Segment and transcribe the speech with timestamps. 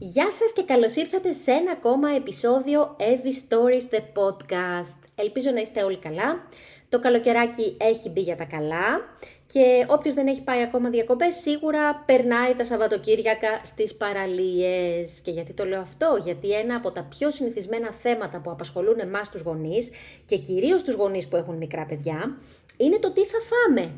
[0.00, 4.98] Γεια σας και καλώς ήρθατε σε ένα ακόμα επεισόδιο Evie Stories The Podcast.
[5.14, 6.46] Ελπίζω να είστε όλοι καλά.
[6.88, 9.16] Το καλοκαιράκι έχει μπει για τα καλά
[9.46, 15.20] και όποιος δεν έχει πάει ακόμα διακοπές σίγουρα περνάει τα Σαββατοκύριακα στις παραλίες.
[15.20, 19.30] Και γιατί το λέω αυτό, γιατί ένα από τα πιο συνηθισμένα θέματα που απασχολούν εμάς
[19.30, 19.90] τους γονείς
[20.26, 22.38] και κυρίως τους γονείς που έχουν μικρά παιδιά
[22.76, 23.92] είναι το τι θα φάμε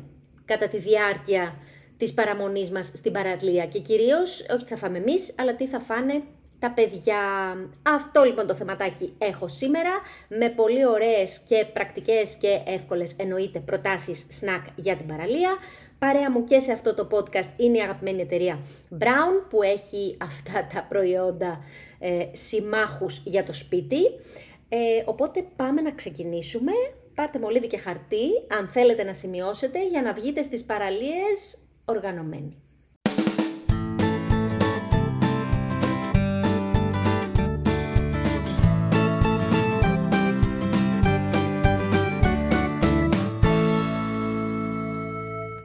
[0.45, 1.55] κατά τη διάρκεια
[2.01, 5.79] της παραμονής μας στην παραλία και κυρίως, όχι τι θα φάμε εμείς, αλλά τι θα
[5.79, 6.21] φάνε
[6.59, 7.17] τα παιδιά.
[7.81, 9.89] Αυτό λοιπόν το θεματάκι έχω σήμερα,
[10.27, 15.57] με πολύ ωραίες και πρακτικές και εύκολες εννοείται προτάσεις snack για την παραλία.
[15.99, 18.59] Παρέα μου και σε αυτό το podcast είναι η αγαπημένη εταιρεία
[18.99, 21.63] Brown που έχει αυτά τα προϊόντα
[21.99, 24.05] ε, συμμάχους για το σπίτι.
[24.69, 26.71] Ε, οπότε πάμε να ξεκινήσουμε.
[27.15, 28.27] Πάρτε μολύβι και χαρτί
[28.59, 31.57] αν θέλετε να σημειώσετε για να βγείτε στις παραλίες
[31.91, 32.55] οργανωμένοι.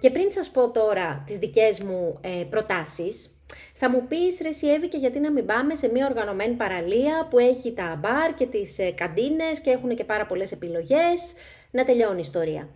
[0.01, 3.31] Και πριν σας πω τώρα τις δικές μου ε, προτάσεις,
[3.75, 7.39] θα μου πεις ρε Σιέβη και γιατί να μην πάμε σε μια οργανωμένη παραλία που
[7.39, 11.35] έχει τα μπαρ και τις ε, καντίνες και έχουν και πάρα πολλές επιλογές,
[11.71, 12.69] να τελειώνει η ιστορία.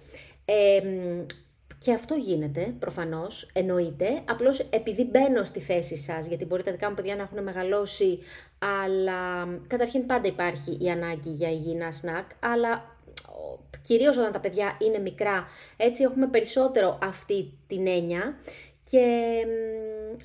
[0.44, 0.80] Ε,
[1.84, 4.22] και αυτό γίνεται, προφανώς, εννοείται.
[4.24, 8.18] Απλώς επειδή μπαίνω στη θέση σας, γιατί μπορεί τα δικά μου παιδιά να έχουν μεγαλώσει,
[8.58, 12.96] αλλά καταρχήν πάντα υπάρχει η ανάγκη για υγιεινά σνακ, αλλά
[13.82, 18.36] κυρίως όταν τα παιδιά είναι μικρά, έτσι έχουμε περισσότερο αυτή την έννοια
[18.90, 19.34] και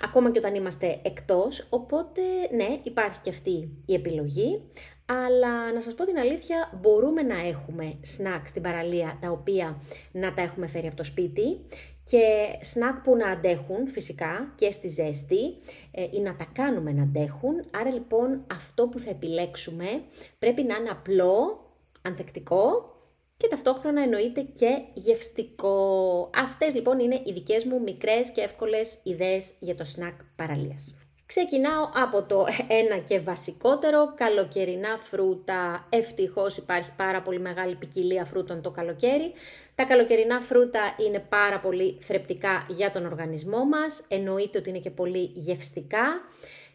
[0.03, 4.61] ακόμα και όταν είμαστε εκτός, οπότε ναι, υπάρχει και αυτή η επιλογή,
[5.05, 9.77] αλλά να σας πω την αλήθεια, μπορούμε να έχουμε σνακ στην παραλία τα οποία
[10.11, 11.59] να τα έχουμε φέρει από το σπίτι
[12.03, 12.23] και
[12.61, 15.55] σνακ που να αντέχουν φυσικά και στη ζέστη
[15.91, 17.65] ε, ή να τα κάνουμε να αντέχουν.
[17.71, 20.01] Άρα λοιπόν αυτό που θα επιλέξουμε
[20.39, 21.65] πρέπει να είναι απλό,
[22.01, 22.93] ανθεκτικό
[23.37, 26.29] και ταυτόχρονα εννοείται και γευστικό.
[26.35, 30.95] Αυτές λοιπόν είναι οι δικές μου μικρές και εύκολες ιδέες για το σνακ παραλίας.
[31.27, 35.87] Ξεκινάω από το ένα και βασικότερο, καλοκαιρινά φρούτα.
[35.89, 39.33] Ευτυχώς υπάρχει πάρα πολύ μεγάλη ποικιλία φρούτων το καλοκαίρι.
[39.75, 44.89] Τα καλοκαιρινά φρούτα είναι πάρα πολύ θρεπτικά για τον οργανισμό μας, εννοείται ότι είναι και
[44.89, 46.21] πολύ γευστικά.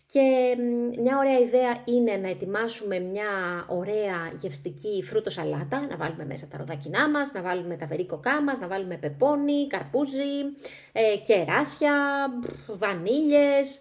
[0.06, 0.56] Και
[1.00, 3.30] μια ωραία ιδέα είναι να ετοιμάσουμε μια
[3.68, 8.60] ωραία γευστική φρούτο σαλάτα, να βάλουμε μέσα τα ροδακινά μας, να βάλουμε τα βερίκοκά μας,
[8.60, 10.40] να βάλουμε πεπόνι, καρπούζι,
[10.92, 11.94] ε, κεράσια,
[12.66, 13.80] βανίλιες,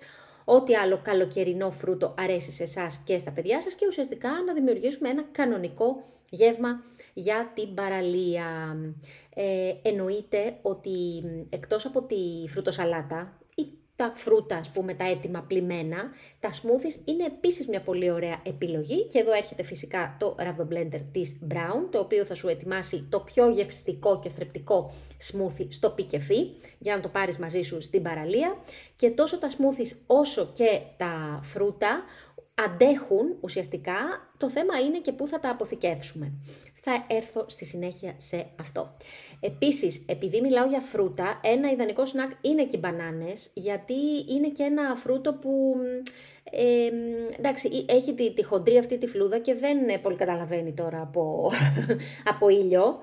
[0.52, 5.10] ό,τι άλλο καλοκαιρινό φρούτο αρέσει σε εσάς και στα παιδιά σας και ουσιαστικά να δημιουργήσουμε
[5.10, 6.84] ένα κανονικό γεύμα
[7.14, 8.78] για την παραλία.
[9.36, 13.49] Ε, εννοείται ότι εκτός από τη φρουτοσαλάτα ή
[14.00, 19.04] τα φρούτα, ας πούμε, τα έτοιμα πλημμένα, τα smoothies είναι επίσης μια πολύ ωραία επιλογή
[19.04, 20.36] και εδώ έρχεται φυσικά το
[20.72, 24.92] blender της Brown, το οποίο θα σου ετοιμάσει το πιο γευστικό και θρεπτικό
[25.32, 26.48] smoothie στο πικεφί,
[26.80, 28.56] για να το πάρεις μαζί σου στην παραλία.
[28.96, 32.04] Και τόσο τα smoothies όσο και τα φρούτα
[32.66, 33.98] αντέχουν ουσιαστικά,
[34.38, 36.32] το θέμα είναι και πού θα τα αποθηκεύσουμε.
[36.92, 38.92] Θα έρθω στη συνέχεια σε αυτό.
[39.40, 43.94] Επίσης, επειδή μιλάω για φρούτα, ένα ιδανικό σνακ είναι και οι μπανάνες, γιατί
[44.30, 45.76] είναι και ένα φρούτο που
[46.52, 46.90] ε,
[47.38, 51.52] εντάξει, έχει τη, τη χοντρή αυτή τη φλούδα και δεν πολύ καταλαβαίνει τώρα από,
[52.34, 53.02] από ήλιο.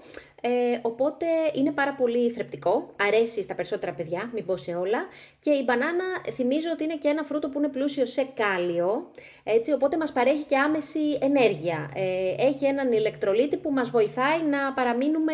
[0.48, 5.06] Ε, οπότε είναι πάρα πολύ θρεπτικό, αρέσει στα περισσότερα παιδιά, μην πω σε όλα.
[5.40, 9.10] Και η μπανάνα θυμίζω ότι είναι και ένα φρούτο που είναι πλούσιο σε κάλιο,
[9.44, 11.90] έτσι, οπότε μας παρέχει και άμεση ενέργεια.
[11.94, 15.32] Ε, έχει έναν ηλεκτρολίτη που μας βοηθάει να παραμείνουμε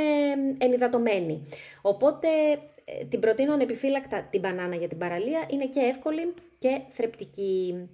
[0.59, 1.49] ενυδατωμένοι.
[1.83, 2.29] Οπότε
[2.85, 7.89] ε, την προτείνω ανεπιφύλακτα την μπανάνα για την παραλία, είναι και εύκολη και θρεπτική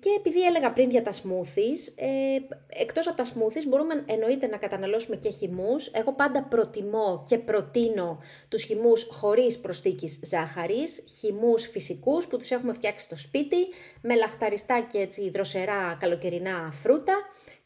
[0.00, 2.38] και επειδή έλεγα πριν για τα smoothies, ε,
[2.68, 5.86] εκτός από τα smoothies μπορούμε εννοείται να καταναλώσουμε και χυμούς.
[5.86, 8.18] Εγώ πάντα προτιμώ και προτείνω
[8.48, 13.56] τους χυμούς χωρίς προσθήκης ζάχαρης, χυμούς φυσικούς που τους έχουμε φτιάξει στο σπίτι,
[14.00, 17.14] με λαχταριστά και έτσι δροσερά καλοκαιρινά φρούτα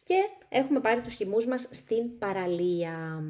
[0.02, 3.22] και έχουμε πάρει τους χυμούς μας στην παραλία.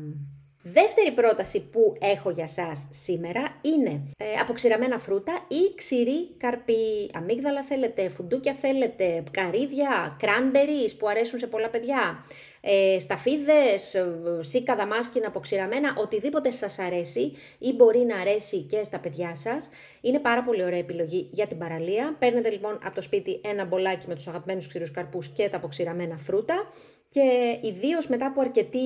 [0.68, 7.10] Δεύτερη πρόταση που έχω για σας σήμερα είναι ε, αποξηραμένα φρούτα ή ξηρή καρπή.
[7.14, 12.24] Αμύγδαλα θέλετε, φουντούκια θέλετε, καρύδια, κράνμπερις που αρέσουν σε πολλά παιδιά,
[12.60, 14.06] ε, σταφίδες, ε,
[14.40, 19.68] σίκα δαμάσκηνα αποξηραμένα, οτιδήποτε σας αρέσει ή μπορεί να αρέσει και στα παιδιά σας.
[20.00, 22.16] Είναι πάρα πολύ ωραία επιλογή για την παραλία.
[22.18, 26.16] Παίρνετε λοιπόν από το σπίτι ένα μπολάκι με τους αγαπημένους ξηρούς καρπούς και τα αποξηραμένα
[26.16, 26.66] φρούτα
[27.08, 28.78] και ιδίως μετά από αρκετή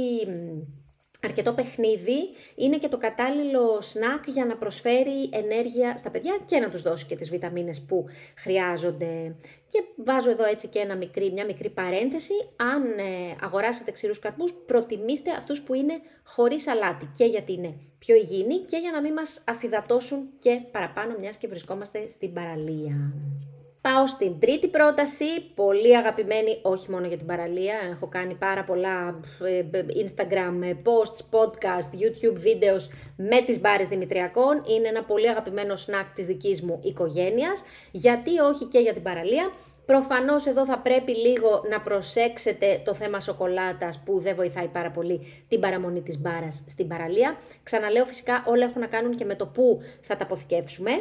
[1.25, 2.19] αρκετό παιχνίδι,
[2.55, 7.07] είναι και το κατάλληλο σνακ για να προσφέρει ενέργεια στα παιδιά και να τους δώσει
[7.07, 8.07] και τις βιταμίνες που
[8.37, 9.35] χρειάζονται.
[9.69, 14.55] Και βάζω εδώ έτσι και ένα μικρή, μια μικρή παρένθεση, αν ε, αγοράσετε ξηρούς καρπούς,
[14.67, 19.13] προτιμήστε αυτούς που είναι χωρίς αλάτι και γιατί είναι πιο υγιεινοί και για να μην
[19.13, 23.13] μας αφιδατώσουν και παραπάνω μιας και βρισκόμαστε στην παραλία.
[23.83, 25.25] Πάω στην τρίτη πρόταση,
[25.55, 29.65] πολύ αγαπημένη όχι μόνο για την παραλία, έχω κάνει πάρα πολλά ε,
[30.05, 32.77] Instagram ε, posts, podcast, YouTube βίντεο
[33.17, 38.65] με τις μπάρες Δημητριακών, είναι ένα πολύ αγαπημένο snack της δικής μου οικογένειας, γιατί όχι
[38.65, 39.53] και για την παραλία,
[39.87, 45.45] Προφανώς εδώ θα πρέπει λίγο να προσέξετε το θέμα σοκολάτας που δεν βοηθάει πάρα πολύ
[45.49, 47.37] την παραμονή της μπάρας στην παραλία.
[47.63, 51.01] Ξαναλέω φυσικά όλα έχουν να κάνουν και με το πού θα τα αποθηκεύσουμε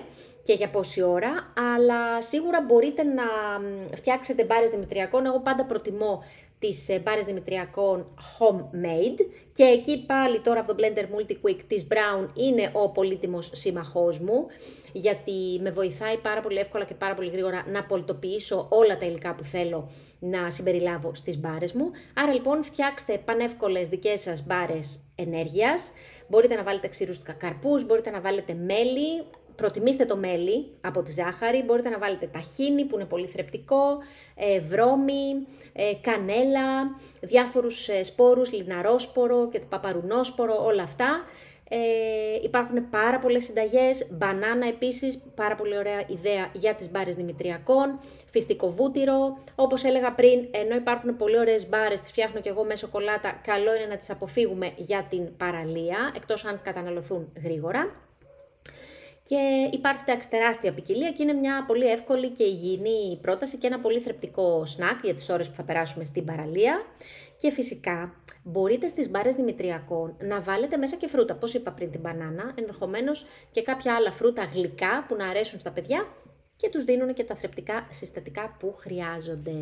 [0.50, 3.24] και για πόση ώρα, αλλά σίγουρα μπορείτε να
[3.96, 5.26] φτιάξετε μπάρες δημητριακών.
[5.26, 6.24] Εγώ πάντα προτιμώ
[6.60, 8.06] τις ε, μπάρες δημητριακών
[8.38, 14.20] homemade και εκεί πάλι τώρα από το Blender Multi-Quick της Brown είναι ο πολύτιμος σύμμαχός
[14.20, 14.46] μου
[14.94, 19.36] γιατί με βοηθάει πάρα πολύ εύκολα και πάρα πολύ γρήγορα να πολιτοποιήσω όλα τα υλικά
[19.36, 21.92] που θέλω να συμπεριλάβω στις μπάρες μου.
[22.14, 25.92] Άρα λοιπόν φτιάξτε πανεύκολες δικές σας μπάρες ενέργειας.
[26.28, 29.24] Μπορείτε να βάλετε ξηρούς καρπούς, μπορείτε να βάλετε μέλι,
[29.60, 33.98] προτιμήστε το μέλι από τη ζάχαρη, μπορείτε να βάλετε ταχίνι που είναι πολύ θρεπτικό,
[34.36, 41.26] ε, βρώμη, ε, κανέλα, διάφορους ε, σπόρους, λιναρόσπορο και παπαρουνόσπορο, όλα αυτά.
[41.72, 41.78] Ε,
[42.44, 48.00] υπάρχουν πάρα πολλές συνταγές, μπανάνα επίσης, πάρα πολύ ωραία ιδέα για τις μπάρες δημητριακών,
[48.32, 52.76] φυστικό βούτυρο, όπως έλεγα πριν, ενώ υπάρχουν πολύ ωραίες μπάρες, τις φτιάχνω και εγώ με
[52.76, 57.90] σοκολάτα, καλό είναι να τις αποφύγουμε για την παραλία, εκτός αν καταναλωθούν γρήγορα.
[59.30, 63.80] Και υπάρχει τάξη τεράστια ποικιλία και είναι μια πολύ εύκολη και υγιεινή πρόταση και ένα
[63.80, 66.86] πολύ θρεπτικό σνακ για τις ώρες που θα περάσουμε στην παραλία.
[67.38, 72.00] Και φυσικά μπορείτε στις μπάρες δημητριακών να βάλετε μέσα και φρούτα, πώς είπα πριν την
[72.00, 76.08] μπανάνα, ενδεχομένως και κάποια άλλα φρούτα γλυκά που να αρέσουν στα παιδιά
[76.58, 79.56] και τους δίνουν και τα θρεπτικά συστατικά που χρειάζονται.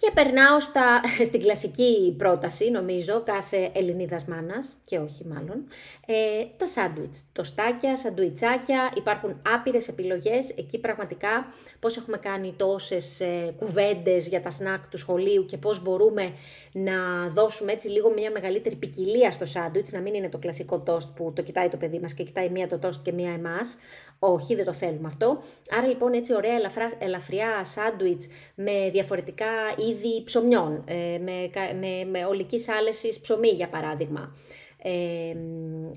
[0.00, 5.64] Και περνάω στα, στην κλασική πρόταση, νομίζω, κάθε Ελληνίδας μάνας, και όχι μάλλον,
[6.12, 7.24] ε, τα σάντουιτς.
[7.32, 10.50] Τοστάκια, σαντουιτσάκια, υπάρχουν άπειρες επιλογές.
[10.56, 15.82] Εκεί πραγματικά πώς έχουμε κάνει τόσες ε, κουβέντες για τα σνακ του σχολείου και πώς
[15.82, 16.32] μπορούμε
[16.72, 21.08] να δώσουμε έτσι λίγο μια μεγαλύτερη ποικιλία στο σάντουιτς, να μην είναι το κλασικό τόστ
[21.16, 23.76] που το κοιτάει το παιδί μας και κοιτάει μία το τόστ και μία εμάς.
[24.18, 25.42] Όχι, δεν το θέλουμε αυτό.
[25.70, 29.46] Άρα λοιπόν έτσι ωραία ελαφρά, ελαφριά σάντουιτς με διαφορετικά
[29.76, 34.34] είδη ψωμιών, ε, με, με, με ολικής άλεσης ψωμί για παράδειγμα.
[34.82, 34.90] Ε,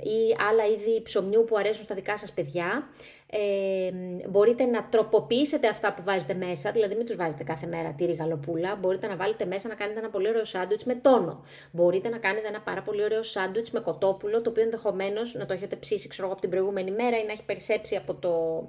[0.09, 2.87] ή άλλα είδη ψωμιού που αρέσουν στα δικά σας παιδιά
[3.35, 3.91] ε,
[4.29, 8.75] μπορείτε να τροποποιήσετε αυτά που βάζετε μέσα, δηλαδή μην τους βάζετε κάθε μέρα τύρι γαλοπούλα,
[8.75, 11.43] μπορείτε να βάλετε μέσα να κάνετε ένα πολύ ωραίο σάντουιτς με τόνο.
[11.71, 15.53] Μπορείτε να κάνετε ένα πάρα πολύ ωραίο σάντουιτς με κοτόπουλο, το οποίο ενδεχομένως να το
[15.53, 18.65] έχετε ψήσει ξέρω, από την προηγούμενη μέρα ή να έχει περισσέψει από το,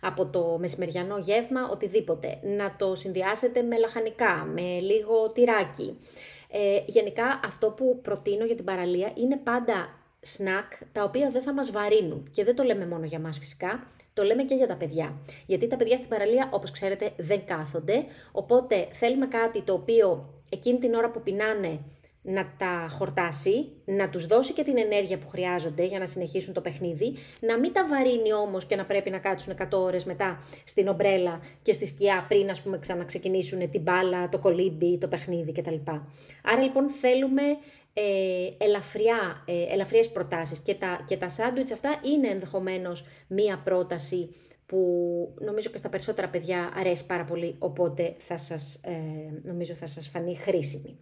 [0.00, 2.38] από το μεσημεριανό γεύμα, οτιδήποτε.
[2.42, 5.98] Να το συνδυάσετε με λαχανικά, με λίγο τυράκι.
[6.50, 9.88] Ε, γενικά αυτό που προτείνω για την παραλία είναι πάντα
[10.20, 13.86] σνακ τα οποία δεν θα μας βαρύνουν και δεν το λέμε μόνο για μας φυσικά,
[14.14, 15.14] το λέμε και για τα παιδιά.
[15.46, 18.04] Γιατί τα παιδιά στην παραλία, όπως ξέρετε, δεν κάθονται.
[18.32, 21.78] Οπότε θέλουμε κάτι το οποίο εκείνη την ώρα που πεινάνε
[22.28, 26.60] να τα χορτάσει, να τους δώσει και την ενέργεια που χρειάζονται για να συνεχίσουν το
[26.60, 30.88] παιχνίδι, να μην τα βαρύνει όμως και να πρέπει να κάτσουν 100 ώρες μετά στην
[30.88, 35.74] ομπρέλα και στη σκιά πριν ας πούμε ξαναξεκινήσουν την μπάλα, το κολύμπι, το παιχνίδι κτλ.
[36.42, 37.42] Άρα λοιπόν θέλουμε
[37.92, 44.34] ε, ελαφριά, ε, ελαφριές προτάσεις και τα, και τα σάντουιτς αυτά είναι ενδεχομένως μία πρόταση
[44.66, 44.78] που
[45.40, 48.92] νομίζω και στα περισσότερα παιδιά αρέσει πάρα πολύ, οπότε θα σας, ε,
[49.42, 50.98] νομίζω θα σας φανεί χρήσιμη.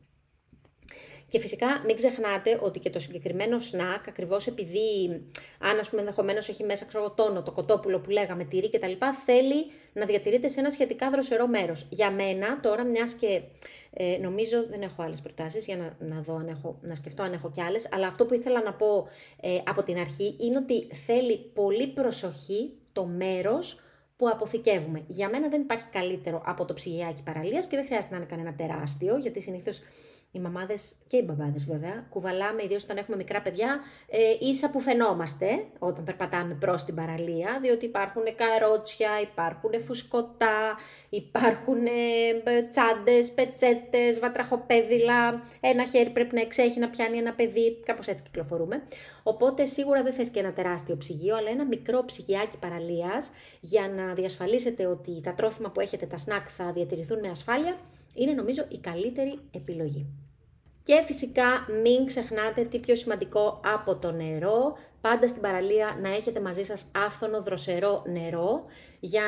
[1.28, 5.23] Και φυσικά μην ξεχνάτε ότι και το συγκεκριμένο σνακ, ακριβώς επειδή
[5.59, 8.92] αν ας πούμε ενδεχομένως έχει μέσα ξέρω, τόνο, το κοτόπουλο που λέγαμε, τυρί κτλ,
[9.25, 11.87] θέλει να διατηρείται σε ένα σχετικά δροσερό μέρος.
[11.90, 13.40] Για μένα τώρα, μιας και
[13.90, 17.33] ε, νομίζω δεν έχω άλλες προτάσεις για να, να δω αν έχω, να σκεφτώ αν
[17.33, 19.09] έχω κι άλλες, αλλά αυτό που ήθελα να πω
[19.40, 23.80] ε, από την αρχή είναι ότι θέλει πολύ προσοχή το μέρος
[24.16, 25.02] που αποθηκεύουμε.
[25.06, 28.54] Για μένα δεν υπάρχει καλύτερο από το ψυγιάκι παραλίας και δεν χρειάζεται να είναι κανένα
[28.54, 29.80] τεράστιο, γιατί συνήθως
[30.37, 34.80] οι μαμάδες και οι μπαμπάδες βέβαια, κουβαλάμε, ιδίως όταν έχουμε μικρά παιδιά, ε, ίσα που
[34.80, 40.76] φαινόμαστε όταν περπατάμε προς την παραλία, διότι υπάρχουν καρότσια, υπάρχουν φουσκωτά,
[41.08, 45.42] υπάρχουν ε, τσάντες, πετσέτες, βατραχοπέδιλα.
[45.61, 48.82] Ένα χέρι πρέπει να εξέχει να πιάνει ένα παιδί, κάπως έτσι κυκλοφορούμε.
[49.23, 53.30] Οπότε σίγουρα δεν θες και ένα τεράστιο ψυγείο, αλλά ένα μικρό ψυγιάκι παραλίας
[53.61, 57.76] για να διασφαλίσετε ότι τα τρόφιμα που έχετε, τα σνακ, θα διατηρηθούν με ασφάλεια
[58.14, 60.06] είναι νομίζω η καλύτερη επιλογή.
[60.82, 66.40] Και φυσικά μην ξεχνάτε τι πιο σημαντικό από το νερό, πάντα στην παραλία να έχετε
[66.40, 68.62] μαζί σας άφθονο δροσερό νερό,
[69.06, 69.25] για,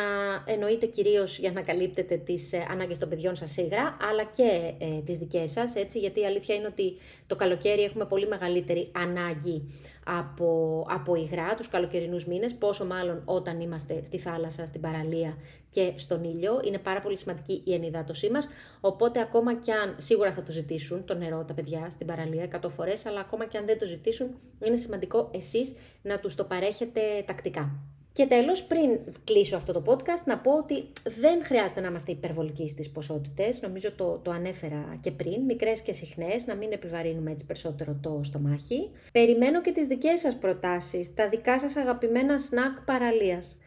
[0.46, 5.00] εννοείται κυρίως για να καλύπτετε τις ε, ανάγκες των παιδιών σας σίγρα, αλλά και ε,
[5.04, 9.62] τις δικές σας, έτσι, γιατί η αλήθεια είναι ότι το καλοκαίρι έχουμε πολύ μεγαλύτερη ανάγκη
[10.04, 15.36] από, από υγρά τους καλοκαιρινούς μήνες, πόσο μάλλον όταν είμαστε στη θάλασσα, στην παραλία
[15.70, 16.60] και στον ήλιο.
[16.64, 18.48] Είναι πάρα πολύ σημαντική η ενυδάτωσή μας,
[18.80, 22.68] οπότε ακόμα κι αν σίγουρα θα το ζητήσουν το νερό τα παιδιά στην παραλία 100
[22.70, 27.00] φορές, αλλά ακόμα κι αν δεν το ζητήσουν, είναι σημαντικό εσείς να τους το παρέχετε
[27.26, 27.97] τακτικά.
[28.18, 30.88] Και τέλος, πριν κλείσω αυτό το podcast, να πω ότι
[31.20, 35.92] δεν χρειάζεται να είμαστε υπερβολικοί στις ποσότητες, νομίζω το, το ανέφερα και πριν, μικρές και
[35.92, 38.90] συχνές, να μην επιβαρύνουμε έτσι περισσότερο το στομάχι.
[39.12, 43.58] Περιμένω και τις δικές σας προτάσεις, τα δικά σας αγαπημένα σνακ παραλίας.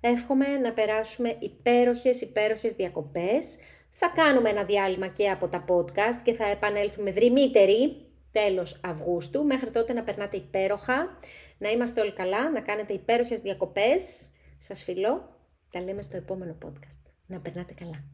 [0.00, 3.56] Εύχομαι να περάσουμε υπέροχες, υπέροχες διακοπές.
[3.90, 7.96] Θα κάνουμε ένα διάλειμμα και από τα podcast και θα επανέλθουμε δρυμύτεροι
[8.34, 9.44] τέλος Αυγούστου.
[9.44, 11.18] Μέχρι τότε να περνάτε υπέροχα,
[11.64, 14.30] να είμαστε όλοι καλά, να κάνετε υπέροχες διακοπές.
[14.58, 15.38] Σας φιλώ,
[15.70, 17.00] τα λέμε στο επόμενο podcast.
[17.26, 18.04] Να περνάτε καλά.